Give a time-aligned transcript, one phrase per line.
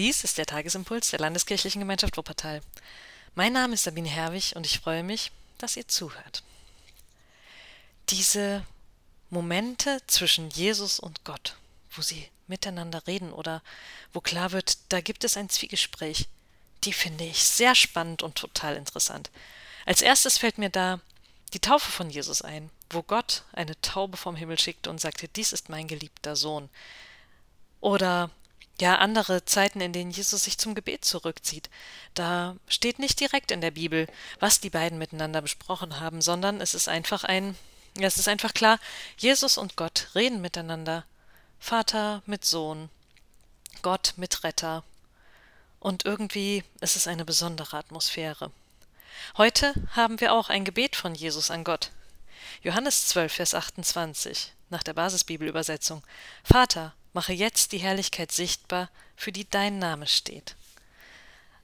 [0.00, 2.62] Dies ist der Tagesimpuls der Landeskirchlichen Gemeinschaft Wuppertal.
[3.34, 6.42] Mein Name ist Sabine Herwig und ich freue mich, dass ihr zuhört.
[8.08, 8.64] Diese
[9.28, 11.54] Momente zwischen Jesus und Gott,
[11.90, 13.62] wo sie miteinander reden oder
[14.14, 16.28] wo klar wird, da gibt es ein Zwiegespräch,
[16.84, 19.30] die finde ich sehr spannend und total interessant.
[19.84, 21.00] Als erstes fällt mir da
[21.52, 25.52] die Taufe von Jesus ein, wo Gott eine Taube vom Himmel schickte und sagte, dies
[25.52, 26.70] ist mein geliebter Sohn.
[27.82, 28.30] Oder
[28.80, 31.70] ja andere Zeiten, in denen Jesus sich zum Gebet zurückzieht.
[32.14, 34.06] Da steht nicht direkt in der Bibel,
[34.38, 37.56] was die beiden miteinander besprochen haben, sondern es ist einfach ein,
[37.98, 38.78] ja, es ist einfach klar,
[39.16, 41.04] Jesus und Gott reden miteinander.
[41.58, 42.88] Vater mit Sohn,
[43.82, 44.82] Gott mit Retter.
[45.78, 48.50] Und irgendwie ist es eine besondere Atmosphäre.
[49.36, 51.90] Heute haben wir auch ein Gebet von Jesus an Gott.
[52.62, 56.02] Johannes 12, Vers 28 nach der Basisbibelübersetzung.
[56.44, 60.56] Vater, mache jetzt die Herrlichkeit sichtbar, für die dein Name steht.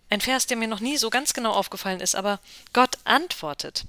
[0.09, 2.41] Ein Vers, der mir noch nie so ganz genau aufgefallen ist, aber
[2.73, 3.87] Gott antwortet.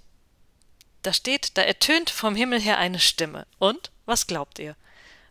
[1.03, 3.45] Da steht, da ertönt vom Himmel her eine Stimme.
[3.59, 4.75] Und was glaubt ihr?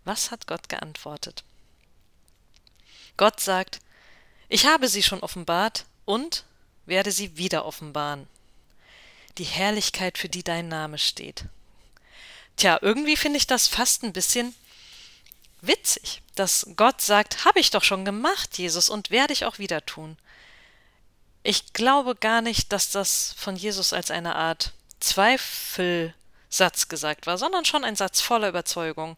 [0.05, 1.45] Was hat Gott geantwortet?
[3.17, 3.81] Gott sagt,
[4.48, 6.45] ich habe sie schon offenbart und
[6.86, 8.29] werde sie wieder offenbaren.
[9.39, 11.45] Die Herrlichkeit, für die dein Name steht.
[12.56, 14.55] Tja, irgendwie finde ich das fast ein bisschen
[15.67, 19.84] witzig, dass Gott sagt, habe ich doch schon gemacht, Jesus, und werde ich auch wieder
[19.84, 20.17] tun.
[21.42, 27.64] Ich glaube gar nicht, dass das von Jesus als eine Art Zweifelsatz gesagt war, sondern
[27.64, 29.17] schon ein Satz voller Überzeugung.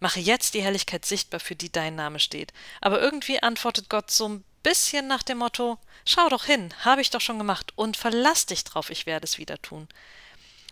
[0.00, 2.52] Mache jetzt die Herrlichkeit sichtbar, für die dein Name steht.
[2.80, 7.10] Aber irgendwie antwortet Gott so ein bisschen nach dem Motto: Schau doch hin, habe ich
[7.10, 9.88] doch schon gemacht, und verlass dich drauf, ich werde es wieder tun.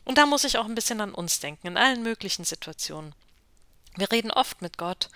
[0.04, 3.14] Und da muss ich auch ein bisschen an uns denken, in allen möglichen Situationen.
[3.96, 5.08] Wir reden oft mit Gott.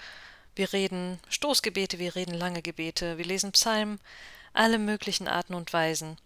[0.57, 4.01] Wir reden Stoßgebete, wir reden lange Gebete, wir lesen Psalmen,
[4.53, 6.19] alle möglichen Arten und Weisen.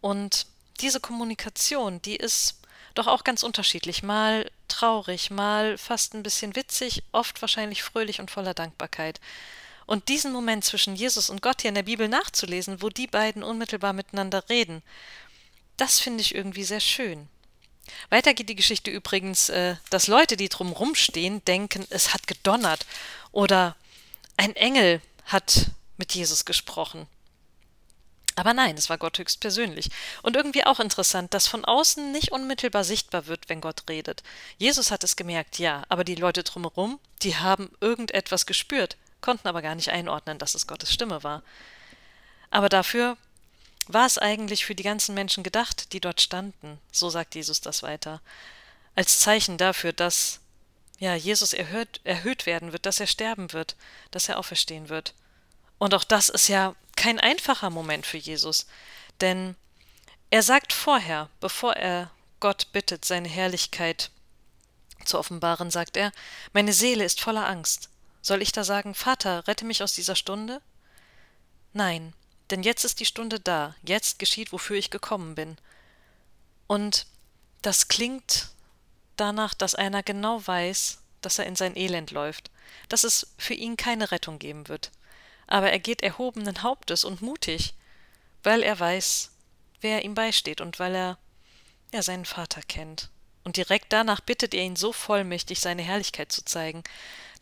[0.00, 0.46] Und
[0.80, 2.60] diese Kommunikation, die ist
[2.94, 4.02] doch auch ganz unterschiedlich.
[4.02, 9.20] Mal traurig, mal fast ein bisschen witzig, oft wahrscheinlich fröhlich und voller Dankbarkeit.
[9.86, 13.42] Und diesen Moment zwischen Jesus und Gott hier in der Bibel nachzulesen, wo die beiden
[13.42, 14.82] unmittelbar miteinander reden,
[15.76, 17.28] das finde ich irgendwie sehr schön.
[18.10, 22.86] Weiter geht die Geschichte übrigens, äh, dass Leute, die drumrum stehen, denken, es hat gedonnert
[23.32, 23.76] oder
[24.36, 27.06] ein Engel hat mit Jesus gesprochen.
[28.36, 29.90] Aber nein, es war Gott höchstpersönlich.
[30.22, 34.22] Und irgendwie auch interessant, dass von außen nicht unmittelbar sichtbar wird, wenn Gott redet.
[34.58, 39.62] Jesus hat es gemerkt, ja, aber die Leute drumherum, die haben irgendetwas gespürt, konnten aber
[39.62, 41.42] gar nicht einordnen, dass es Gottes Stimme war.
[42.50, 43.16] Aber dafür
[43.88, 46.78] war es eigentlich für die ganzen Menschen gedacht, die dort standen?
[46.92, 48.20] So sagt Jesus das weiter.
[48.94, 50.40] Als Zeichen dafür, dass
[50.98, 53.76] ja, Jesus erhöht, erhöht werden wird, dass er sterben wird,
[54.10, 55.14] dass er auferstehen wird.
[55.78, 58.66] Und auch das ist ja kein einfacher Moment für Jesus,
[59.20, 59.56] denn
[60.30, 64.10] er sagt vorher, bevor er Gott bittet, seine Herrlichkeit
[65.04, 66.12] zu offenbaren, sagt er,
[66.52, 67.90] meine Seele ist voller Angst.
[68.22, 70.62] Soll ich da sagen, Vater, rette mich aus dieser Stunde?
[71.72, 72.14] Nein,
[72.54, 75.56] denn jetzt ist die Stunde da, jetzt geschieht, wofür ich gekommen bin.
[76.68, 77.06] Und
[77.62, 78.50] das klingt
[79.16, 82.52] danach, dass einer genau weiß, dass er in sein Elend läuft,
[82.88, 84.92] dass es für ihn keine Rettung geben wird.
[85.48, 87.74] Aber er geht erhobenen Hauptes und mutig,
[88.44, 89.32] weil er weiß,
[89.80, 91.18] wer ihm beisteht und weil er
[91.92, 93.10] ja seinen Vater kennt.
[93.42, 96.84] Und direkt danach bittet er ihn so vollmächtig, seine Herrlichkeit zu zeigen.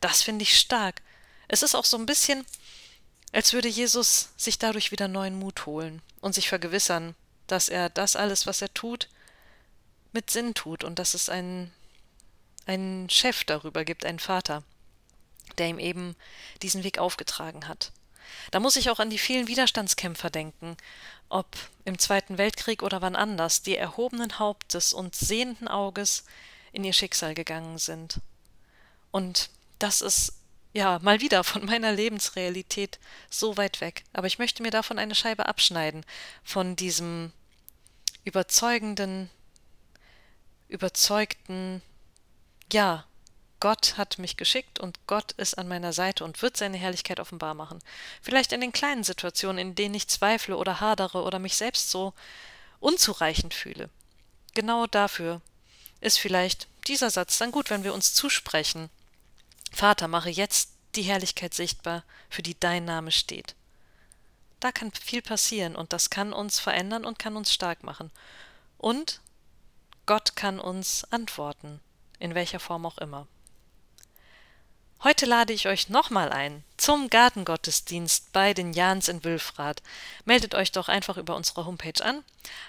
[0.01, 1.03] Das finde ich stark.
[1.49, 2.47] Es ist auch so ein bisschen
[3.33, 7.15] als würde Jesus sich dadurch wieder neuen Mut holen und sich vergewissern,
[7.47, 9.09] dass er das alles, was er tut,
[10.13, 11.73] mit Sinn tut und dass es einen,
[12.67, 14.63] einen Chef darüber gibt, einen Vater,
[15.59, 16.15] der ihm eben
[16.61, 17.93] diesen Weg aufgetragen hat.
[18.51, 20.77] Da muss ich auch an die vielen Widerstandskämpfer denken,
[21.29, 21.47] ob
[21.85, 26.25] im Zweiten Weltkrieg oder wann anders, die erhobenen Hauptes und sehenden Auges
[26.73, 28.21] in ihr Schicksal gegangen sind.
[29.11, 30.35] Und das ist
[30.73, 32.99] ja, mal wieder von meiner Lebensrealität
[33.31, 34.05] so weit weg.
[34.13, 36.05] Aber ich möchte mir davon eine Scheibe abschneiden,
[36.43, 37.33] von diesem
[38.25, 39.31] überzeugenden,
[40.69, 41.83] überzeugten,
[42.73, 43.05] ja,
[43.61, 47.55] Gott hat mich geschickt und Gott ist an meiner Seite und wird seine Herrlichkeit offenbar
[47.55, 47.79] machen.
[48.21, 52.13] Vielleicht in den kleinen Situationen, in denen ich zweifle oder hadere oder mich selbst so
[52.81, 53.89] unzureichend fühle.
[54.55, 55.41] Genau dafür
[56.01, 58.91] ist vielleicht dieser Satz dann gut, wenn wir uns zusprechen
[59.73, 63.55] Vater, mache jetzt die Herrlichkeit sichtbar, für die dein Name steht.
[64.61, 68.11] Da kann viel passieren und das kann uns verändern und kann uns stark machen.
[68.79, 69.21] Und
[70.07, 71.81] Gott kann uns antworten,
[72.19, 73.27] in welcher Form auch immer.
[75.03, 79.83] Heute lade ich euch nochmal ein zum Gartengottesdienst bei den Jans in Wülfrath.
[80.25, 82.23] Meldet euch doch einfach über unsere Homepage an.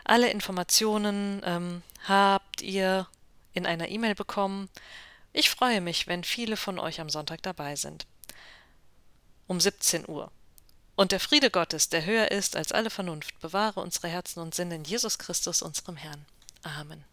[0.03, 3.07] Alle Informationen ähm, habt ihr
[3.53, 4.69] in einer E-Mail bekommen.
[5.33, 8.05] Ich freue mich, wenn viele von euch am Sonntag dabei sind.
[9.47, 10.31] Um 17 Uhr.
[10.95, 14.75] Und der Friede Gottes, der höher ist als alle Vernunft, bewahre unsere Herzen und Sinne
[14.75, 16.25] in Jesus Christus, unserem Herrn.
[16.61, 17.03] Amen.